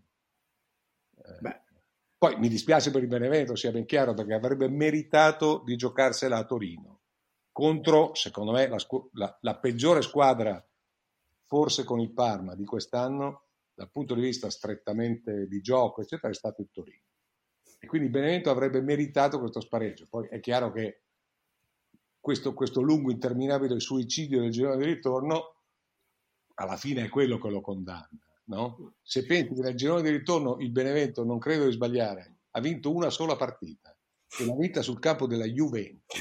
[1.39, 1.61] Beh,
[2.17, 6.45] poi mi dispiace per il Benevento, sia ben chiaro, perché avrebbe meritato di giocarsela a
[6.45, 6.99] Torino
[7.53, 8.77] contro, secondo me, la,
[9.13, 10.63] la, la peggiore squadra,
[11.47, 16.35] forse con il Parma di quest'anno, dal punto di vista strettamente di gioco, eccetera, è
[16.35, 17.03] stato il Torino.
[17.79, 20.07] E quindi Benevento avrebbe meritato questo spareggio.
[20.09, 21.03] Poi è chiaro che
[22.19, 25.55] questo, questo lungo, interminabile suicidio del girone di ritorno,
[26.55, 28.09] alla fine è quello che lo condanna.
[28.45, 28.95] No?
[29.01, 32.93] Se pensi che nel girone di ritorno il Benevento, non credo di sbagliare, ha vinto
[32.93, 33.95] una sola partita
[34.39, 36.19] e l'ha vinta sul campo della Juventus.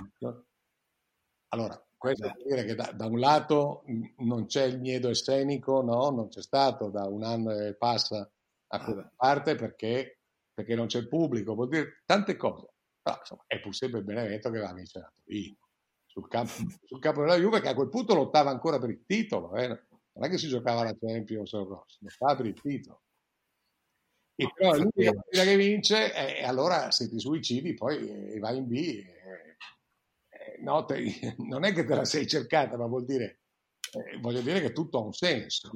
[1.48, 3.84] Allora, questo vuol dire che da, da, un lato
[4.18, 6.10] non c'è il miedo escenico, no?
[6.10, 8.30] non c'è stato da un anno e passa
[8.68, 10.20] a quella parte perché,
[10.52, 12.72] perché non c'è il pubblico, vuol dire tante cose.
[13.02, 15.56] Però insomma, è pur sempre Benevento che va a vincere Torino
[16.06, 16.52] sul campo,
[16.84, 19.54] sul campo della Juve che a quel punto lottava ancora per il titolo.
[19.54, 19.68] Eh?
[20.16, 23.02] non è che si giocava la Champions o cose, si giocava per il titolo.
[24.34, 28.66] E però l'unica partita che vince e, allora se ti suicidi poi e vai in
[28.66, 29.14] B.
[30.60, 33.40] No, te, non è che te la sei cercata, ma vuol dire,
[33.92, 35.70] eh, voglio dire che tutto ha un senso.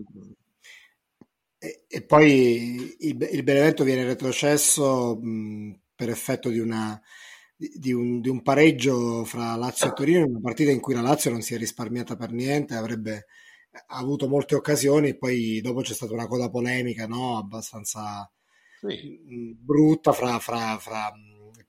[1.59, 7.01] E, e poi il, il, Benevento viene retrocesso mh, per effetto di, una,
[7.57, 11.03] di, un, di, un, pareggio fra Lazio e Torino, in una partita in cui la
[11.03, 13.27] Lazio non si è risparmiata per niente, avrebbe
[13.89, 17.37] avuto molte occasioni, poi dopo c'è stata una coda polemica no?
[17.37, 18.31] abbastanza
[18.81, 19.21] sì.
[19.59, 21.13] Brutta fra, fra, fra,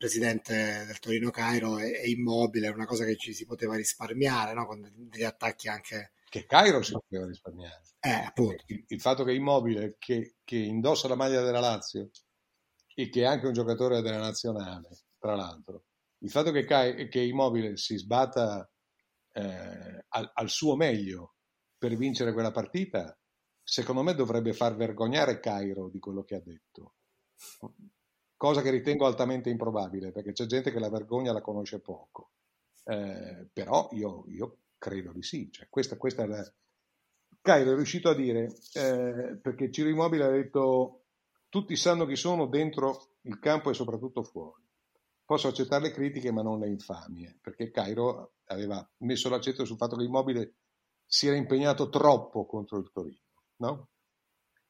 [0.02, 4.66] presidente del Torino Cairo e, e, Immobile, una cosa che ci si poteva risparmiare no?
[4.66, 6.14] con degli attacchi anche...
[6.28, 7.84] Che Cairo si poteva risparmiare.
[8.00, 8.64] Eh, appunto.
[8.66, 12.10] Il, il fatto che Immobile, che, che, indossa la maglia della Lazio
[12.96, 15.84] e che è anche un giocatore della nazionale, tra l'altro,
[16.20, 18.68] il fatto che, che Immobile si sbatta
[19.34, 21.36] eh, al, al suo meglio
[21.78, 23.16] per vincere quella partita,
[23.62, 26.96] secondo me dovrebbe far vergognare Cairo di quello che ha detto.
[28.42, 32.32] Cosa che ritengo altamente improbabile, perché c'è gente che la vergogna la conosce poco.
[32.86, 35.52] Eh, però io, io, credo di sì.
[35.52, 36.54] Cioè, questa, questa è la...
[37.40, 41.04] Cairo è riuscito a dire, eh, perché Ciro Immobile ha detto
[41.50, 44.64] tutti sanno chi sono dentro il campo e soprattutto fuori.
[45.24, 49.96] posso accettare le critiche ma non le infamie, perché Cairo aveva messo l'accento sul fatto
[49.96, 50.56] che l'immobile
[51.06, 53.90] si era impegnato troppo contro il Torino, no?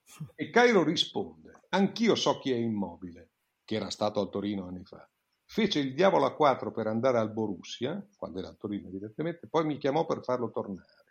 [0.35, 3.30] E Cairo risponde, anch'io so chi è immobile,
[3.71, 5.09] che era stato al Torino anni fa.
[5.45, 9.63] Fece il diavolo a quattro per andare al Borussia, quando era al Torino evidentemente, poi
[9.63, 11.05] mi chiamò per farlo tornare.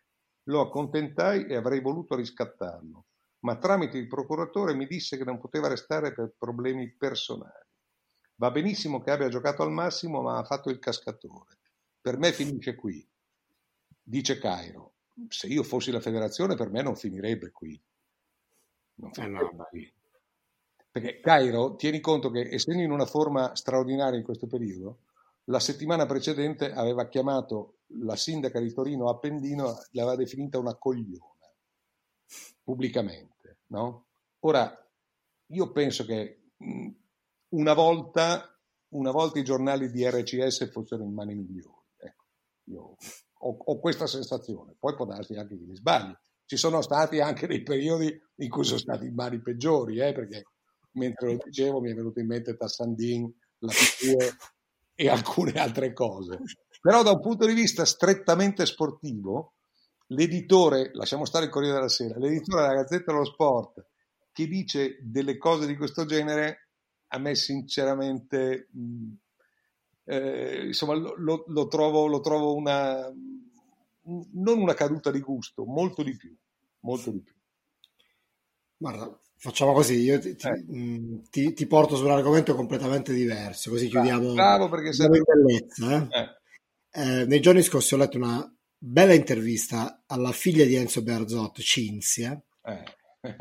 [0.45, 3.07] Lo accontentai e avrei voluto riscattarlo,
[3.41, 7.67] ma tramite il procuratore mi disse che non poteva restare per problemi personali.
[8.35, 11.61] Va benissimo che abbia giocato al massimo, ma ha fatto il cascatore.
[11.99, 13.07] Per me finisce qui.
[14.03, 14.97] Dice Cairo.
[15.29, 17.83] Se io fossi la federazione, per me non finirebbe qui.
[18.97, 19.65] Non finirebbe eh no.
[19.71, 19.95] qui.
[20.91, 25.03] Perché Cairo, tieni conto che essendo in una forma straordinaria in questo periodo,
[25.45, 31.49] la settimana precedente aveva chiamato la sindaca di Torino Appendino, l'aveva definita una cogliona,
[32.63, 33.59] pubblicamente.
[33.69, 34.07] No?
[34.41, 34.73] Ora,
[35.53, 36.43] io penso che
[37.51, 38.59] una volta,
[38.91, 41.87] una volta i giornali di RCS fossero in mani migliori.
[41.99, 42.25] Ecco,
[42.65, 42.97] io
[43.39, 46.13] ho, ho, questa sensazione, poi può darsi anche che mi sbagli.
[46.45, 50.45] Ci sono stati anche dei periodi in cui sono stati in mani peggiori, eh, perché
[50.93, 54.37] mentre lo dicevo mi è venuto in mente Tassandin, la PTE
[54.95, 56.39] e alcune altre cose.
[56.81, 59.55] Però da un punto di vista strettamente sportivo,
[60.09, 63.87] l'editore, lasciamo stare il Corriere della Sera, l'editore della Gazzetta dello Sport
[64.33, 66.69] che dice delle cose di questo genere,
[67.09, 69.13] a me sinceramente, mh,
[70.05, 73.13] eh, insomma, lo, lo, lo, trovo, lo trovo una,
[74.33, 76.35] non una caduta di gusto, molto di più,
[76.81, 77.35] molto di più.
[78.77, 80.65] Guarda, Facciamo così, io ti, eh.
[80.71, 85.09] Mm, ti, ti, porto su un argomento completamente diverso, così chiudiamo bravo perché sei...
[85.09, 86.09] bellezza.
[86.11, 86.29] Eh?
[86.93, 87.25] Eh.
[87.25, 92.85] nei giorni scorsi ho letto una bella intervista alla figlia di Enzo Berzot, Cinzia, eh.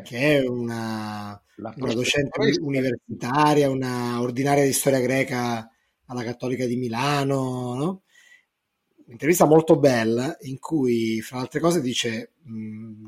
[0.02, 5.70] che è una, una docente universitaria, una ordinaria di storia greca
[6.06, 8.04] alla Cattolica di Milano, no?
[9.04, 12.36] Un'intervista molto bella in cui, fra altre cose, dice...
[12.44, 13.08] Mh, mm,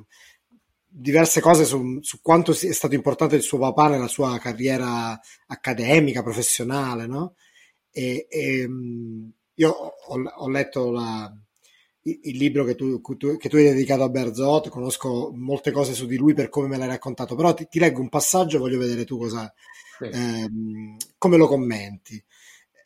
[0.94, 6.22] diverse cose su, su, quanto è stato importante il suo papà nella sua carriera accademica,
[6.22, 7.36] professionale, no?
[7.90, 8.70] E, e
[9.54, 11.34] io ho, ho letto la,
[12.04, 16.06] il, il, libro che tu, che tu, hai dedicato a Berzot, conosco molte cose su
[16.06, 18.80] di lui per come me l'hai raccontato, però ti, ti leggo un passaggio e voglio
[18.80, 19.52] vedere tu cosa,
[19.98, 20.10] sì.
[20.12, 22.22] ehm, come lo commenti.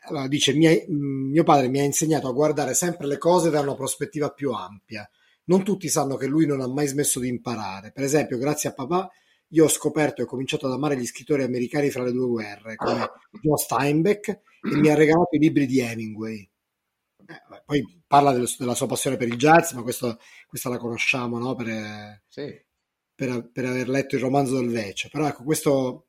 [0.08, 4.30] Allora, dice, mio padre mi ha insegnato a guardare sempre le cose da una prospettiva
[4.30, 5.10] più ampia
[5.46, 7.92] non tutti sanno che lui non ha mai smesso di imparare.
[7.92, 9.10] Per esempio, grazie a papà,
[9.50, 12.76] io ho scoperto e ho cominciato ad amare gli scrittori americani fra le due guerre,
[12.76, 13.10] come
[13.42, 16.50] John Steinbeck, e mi ha regalato i libri di Hemingway.
[17.28, 21.38] Eh, poi parla del, della sua passione per il jazz, ma questo, questa la conosciamo
[21.38, 21.56] no?
[21.56, 22.54] per, sì.
[23.14, 25.10] per, per, aver letto il romanzo del Vecchio.
[25.12, 26.08] Però ecco, questo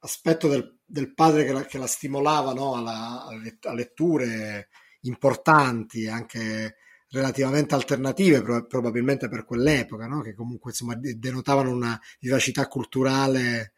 [0.00, 2.74] aspetto del, del padre che la, che la stimolava no?
[2.74, 4.68] Alla, a letture
[5.02, 6.76] importanti, anche
[7.10, 10.20] relativamente alternative, probabilmente per quell'epoca, no?
[10.20, 13.72] che comunque insomma, denotavano una vivacità culturale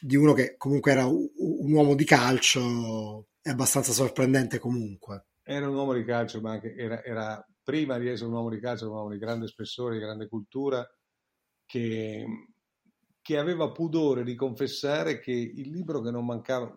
[0.00, 5.26] di uno che comunque era un uomo di calcio, è abbastanza sorprendente comunque.
[5.42, 8.60] Era un uomo di calcio, ma anche era, era prima di essere un uomo di
[8.60, 10.86] calcio, un uomo di grande spessore, di grande cultura,
[11.64, 12.24] che,
[13.20, 16.74] che aveva pudore di confessare che il libro che non mancava,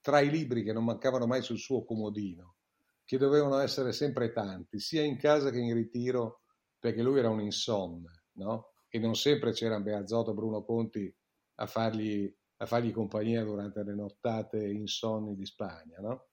[0.00, 2.56] tra i libri che non mancavano mai sul suo comodino,
[3.04, 6.42] che dovevano essere sempre tanti, sia in casa che in ritiro,
[6.78, 8.72] perché lui era un insonne, no?
[8.88, 11.14] E non sempre c'erano Beazzotto e Bruno Conti
[11.56, 16.28] a fargli, a fargli, compagnia durante le nottate insonni di Spagna, no?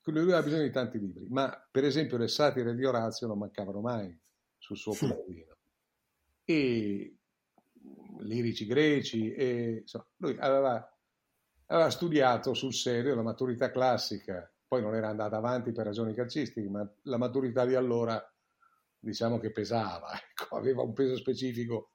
[0.00, 3.38] Quindi lui aveva bisogno di tanti libri, ma per esempio le satire di Orazio non
[3.38, 4.16] mancavano mai
[4.58, 5.56] sul suo comodino.
[6.44, 7.18] E
[8.20, 10.98] lirici greci, e, insomma, lui aveva,
[11.66, 16.66] aveva studiato sul serio la maturità classica poi non era andata avanti per ragioni calcistiche,
[16.70, 18.18] ma la maturità di allora
[18.98, 21.90] diciamo che pesava, ecco, aveva un peso specifico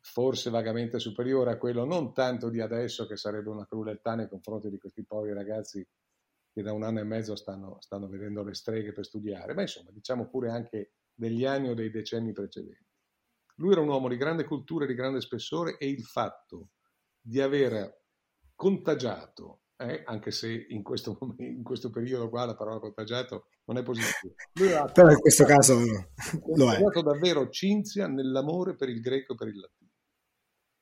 [0.00, 4.68] forse vagamente superiore a quello non tanto di adesso che sarebbe una crudeltà nei confronti
[4.68, 5.88] di questi poveri ragazzi
[6.52, 9.90] che da un anno e mezzo stanno, stanno vedendo le streghe per studiare, ma insomma
[9.90, 12.84] diciamo pure anche degli anni o dei decenni precedenti.
[13.54, 16.72] Lui era un uomo di grande cultura e di grande spessore e il fatto
[17.22, 18.02] di aver
[18.54, 23.82] contagiato eh, anche se in questo, in questo, periodo qua la parola contagiato non è
[23.82, 24.84] positiva.
[24.92, 25.78] Però in questo caso
[26.54, 27.02] lo è.
[27.02, 29.90] davvero Cinzia nell'amore per il greco e per il latino.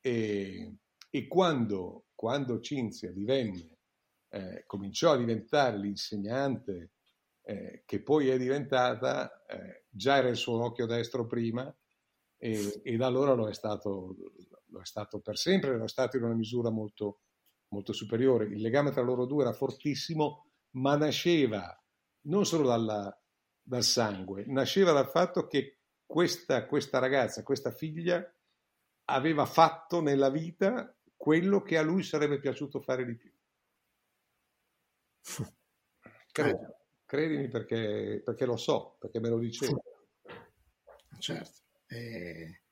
[0.00, 0.76] E,
[1.10, 3.78] e quando, quando, Cinzia divenne,
[4.28, 6.90] eh, cominciò a diventare l'insegnante
[7.42, 11.74] eh, che poi è diventata, eh, già era il suo occhio destro prima
[12.36, 14.16] e, e da allora lo è, stato,
[14.66, 17.20] lo è stato per sempre, lo è stato in una misura molto
[17.74, 20.46] molto superiore, il legame tra loro due era fortissimo,
[20.76, 21.78] ma nasceva
[22.22, 23.20] non solo dalla,
[23.62, 28.24] dal sangue, nasceva dal fatto che questa, questa ragazza, questa figlia,
[29.06, 33.32] aveva fatto nella vita quello che a lui sarebbe piaciuto fare di più.
[36.32, 36.66] Credimi,
[37.06, 39.82] credimi perché, perché, lo so, perché me lo dicevo.
[41.18, 41.60] Certo.
[41.86, 42.62] E,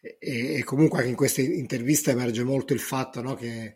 [0.00, 3.74] e, e, comunque anche in questa intervista emerge molto il fatto no, che,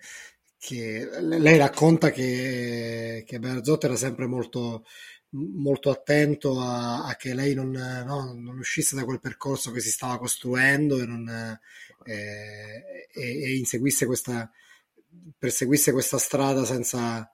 [0.58, 4.84] che, lei racconta che, che Berzotto era sempre molto,
[5.30, 9.90] molto attento a, a che lei non, no, non, uscisse da quel percorso che si
[9.90, 11.28] stava costruendo e, non,
[12.04, 14.50] eh, e, e inseguisse questa,
[15.38, 17.30] perseguisse questa strada senza,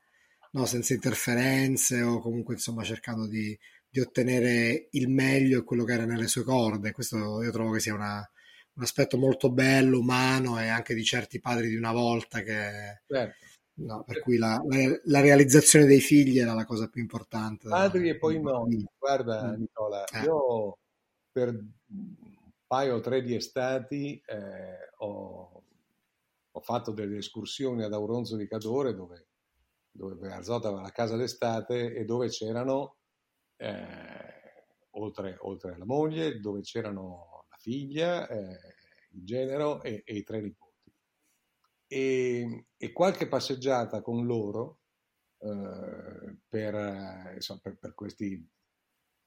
[0.53, 3.57] no, senza interferenze o comunque insomma cercando di,
[3.89, 6.93] di, ottenere il meglio e quello che era nelle sue corde.
[6.93, 8.29] Questo io trovo che sia una,
[8.77, 13.03] un aspetto molto bello, umano e anche di certi padri di una volta che...
[13.07, 13.43] Certo.
[13.77, 17.69] No, per cui la, la, la, realizzazione dei figli era la cosa più importante.
[17.69, 18.87] Padri e poi nonni.
[18.97, 19.55] Guarda, mm.
[19.59, 20.23] Nicola, eh.
[20.23, 20.79] io
[21.33, 22.15] per un
[22.69, 25.65] paio o tre di estati eh, ho,
[26.53, 29.27] ho, fatto delle escursioni ad Auronzo di Cadore dove
[29.95, 32.97] dove Arzota aveva la casa d'estate e dove c'erano,
[33.57, 37.34] eh, oltre, oltre, alla moglie, dove c'erano
[37.65, 38.59] figlia, eh,
[39.13, 40.93] il genero e, e, i tre nipoti.
[41.87, 44.81] E, e qualche passeggiata con loro
[45.39, 48.47] eh, per, insomma, per, per, questi,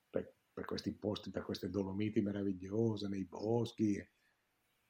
[0.07, 3.97] per, per, questi, posti, per queste dolomiti meravigliose, nei boschi,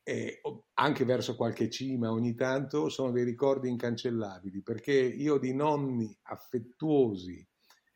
[0.03, 0.41] e
[0.75, 7.45] anche verso qualche cima ogni tanto, sono dei ricordi incancellabili, perché io di nonni affettuosi,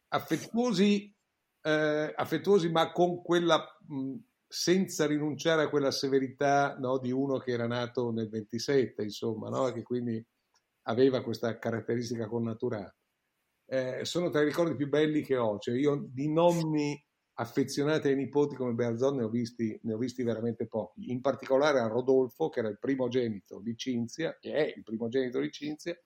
[0.10, 1.14] affettuosi,
[1.62, 4.16] eh, affettuosi ma con quella, mh,
[4.52, 9.72] senza rinunciare a quella severità no, di uno che era nato nel 27, insomma, no,
[9.72, 10.22] che quindi
[10.88, 12.94] aveva questa caratteristica connaturata.
[13.66, 17.02] Eh, sono tra i ricordi più belli che ho, cioè io di nonni
[17.36, 21.80] affezionati ai nipoti come Bearzon ne ho, visti, ne ho visti veramente pochi, in particolare
[21.80, 25.98] a Rodolfo che era il primogenito di Cinzia, che è il primogenito di Cinzia,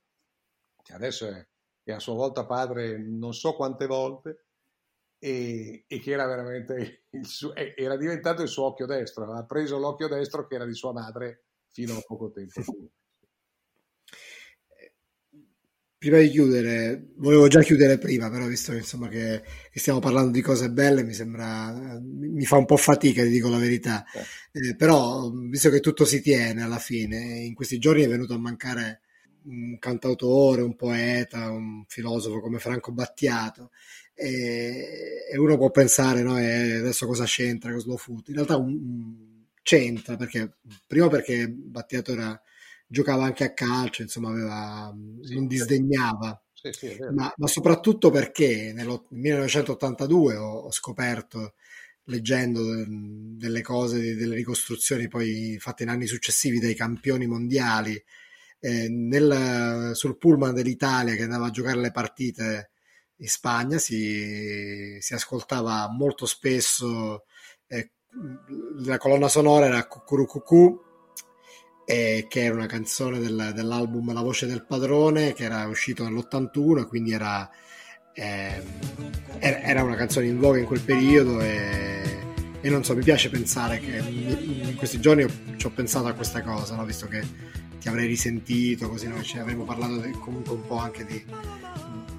[0.84, 1.44] che adesso è,
[1.84, 4.45] è a sua volta padre non so quante volte,
[5.26, 9.80] e, e, che era veramente il suo, era diventato il suo occhio destro, aveva preso
[9.80, 12.88] l'occhio destro che era di sua madre fino a poco tempo prima.
[15.98, 20.30] prima di chiudere, volevo già chiudere prima, però visto che, insomma, che, che stiamo parlando
[20.30, 21.74] di cose belle, mi sembra,
[22.04, 24.06] mi fa un po' fatica, ti dico la verità.
[24.52, 24.70] Eh.
[24.70, 28.40] Eh, però, visto che tutto si tiene alla fine, in questi giorni è venuto a
[28.40, 29.02] mancare
[29.46, 33.72] un cantautore, un poeta, un filosofo come Franco Battiato.
[34.16, 38.30] E, e uno può pensare, no, adesso cosa c'entra con Slow Food?
[38.30, 40.58] In realtà un, c'entra, perché,
[40.88, 42.40] prima perché Battiato era
[42.88, 46.40] giocava anche a calcio, insomma, aveva, sì, non disdegnava.
[46.54, 51.56] Sì, sì, ma, ma, soprattutto perché nel 1982 ho, ho scoperto,
[52.06, 58.02] leggendo delle cose, delle ricostruzioni poi fatte in anni successivi dai campioni mondiali,
[58.60, 62.72] eh, nel, sul pullman dell'Italia che andava a giocare le partite
[63.18, 67.24] in Spagna si, si ascoltava molto spesso
[67.68, 67.92] eh,
[68.84, 70.84] la colonna sonora era Cucurucucù
[71.86, 76.80] eh, che era una canzone del, dell'album La voce del padrone che era uscito nell'81
[76.80, 77.50] e quindi era,
[78.14, 78.62] eh,
[79.40, 82.02] era una canzone in voga in quel periodo e,
[82.60, 86.14] e, non so, mi piace pensare che in questi giorni ho, ci ho pensato a
[86.14, 86.84] questa cosa, no?
[86.86, 87.22] visto che
[87.86, 91.24] ti avrei risentito, così noi ci avremmo parlato di, comunque un po' anche di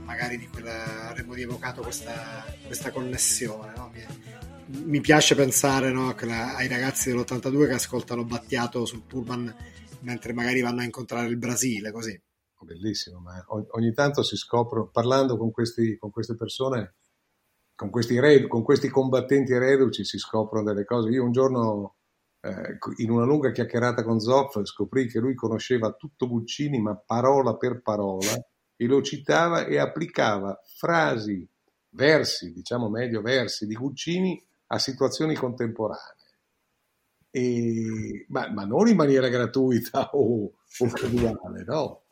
[0.05, 3.73] magari di quella avremmo rievocato questa, questa connessione.
[3.75, 3.91] No?
[3.93, 9.53] Mi, mi piace pensare no, ai ragazzi dell'82 che ascoltano Battiato sul pullman
[10.03, 12.17] mentre magari vanno a incontrare il Brasile, così.
[12.61, 16.95] Bellissimo, ma ogni tanto si scoprono, parlando con, questi, con queste persone,
[17.75, 21.11] con questi, re, con questi combattenti reduci, si scoprono delle cose.
[21.11, 21.97] Io un giorno,
[22.97, 27.83] in una lunga chiacchierata con Zoff, scoprì che lui conosceva tutto Guccini, ma parola per
[27.83, 28.35] parola,
[28.77, 31.49] e lo citava e applicava frasi,
[31.91, 36.25] versi, diciamo meglio versi di Guccini a situazioni contemporanee.
[37.31, 42.05] E, ma, ma, non in maniera gratuita o, o casuale, no?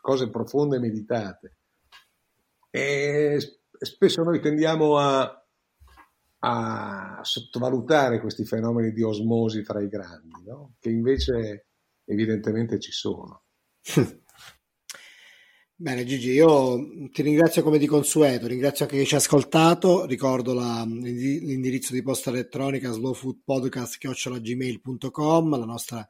[0.00, 1.56] cose profonde e meditate.
[2.70, 3.38] E
[3.78, 5.47] spesso noi tendiamo a,
[6.40, 10.74] a sottovalutare questi fenomeni di osmosi tra i grandi, no?
[10.78, 11.66] che invece
[12.04, 13.42] evidentemente ci sono.
[15.80, 20.52] Bene Gigi, io ti ringrazio come di consueto, ringrazio anche chi ci ha ascoltato, ricordo
[20.52, 26.04] la, l'indirizzo di posta elettronica slowfoodpodcast.gmail.com, la nostra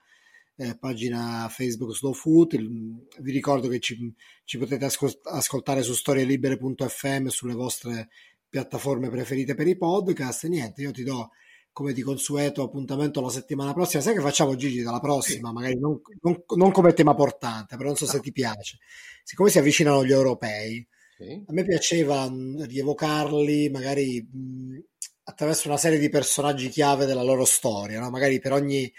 [0.56, 2.56] eh, pagina Facebook Slow Food.
[2.56, 4.10] Vi ricordo che ci,
[4.44, 8.08] ci potete ascol- ascoltare su storielibere.fm sulle vostre
[8.48, 10.44] piattaforme preferite per i podcast.
[10.44, 11.30] E niente, io ti do
[11.72, 14.02] come di consueto appuntamento la settimana prossima.
[14.02, 15.52] Sai che facciamo Gigi dalla prossima?
[15.52, 18.10] Magari non, non, non come tema portante, però non so no.
[18.10, 18.78] se ti piace.
[19.22, 20.86] Siccome si avvicinano gli europei,
[21.16, 21.44] sì.
[21.46, 24.78] a me piaceva mh, rievocarli magari mh,
[25.24, 28.10] attraverso una serie di personaggi chiave della loro storia, no?
[28.10, 28.90] magari per ogni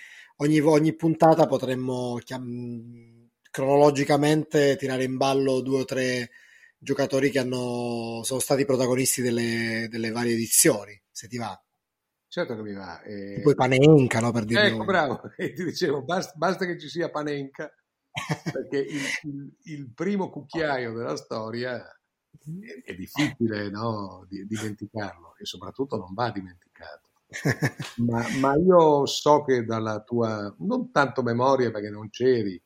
[0.42, 6.30] ogni, ogni puntata potremmo chiam- cronologicamente tirare in ballo due o tre
[6.80, 11.62] giocatori che hanno, sono stati protagonisti delle, delle varie edizioni, se ti va.
[12.28, 13.02] Certo che mi va.
[13.02, 13.42] E...
[13.44, 14.32] Poi Panenka, no?
[14.32, 17.72] Per dire ecco, bravo, e ti dicevo, basta, basta, che ci sia Panenka,
[18.52, 24.26] perché il, il, il, primo cucchiaio della storia è, è difficile no?
[24.28, 27.10] dimenticarlo e soprattutto non va dimenticato
[27.98, 32.62] ma, ma, io so che dalla tua, non tanto memoria perché non c'eri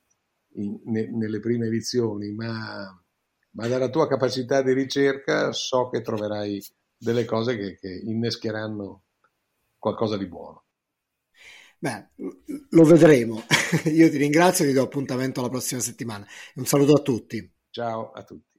[0.56, 3.03] in, ne, nelle prime edizioni, ma,
[3.56, 6.64] ma, dalla tua capacità di ricerca so che troverai
[6.98, 9.04] delle cose che, che innescheranno
[9.78, 10.64] qualcosa di buono.
[11.80, 12.08] Beh,
[12.70, 13.44] lo vedremo.
[13.92, 16.26] Io ti ringrazio e ti do appuntamento la prossima settimana.
[16.56, 17.52] Un saluto a tutti.
[17.70, 18.53] Ciao a tutti.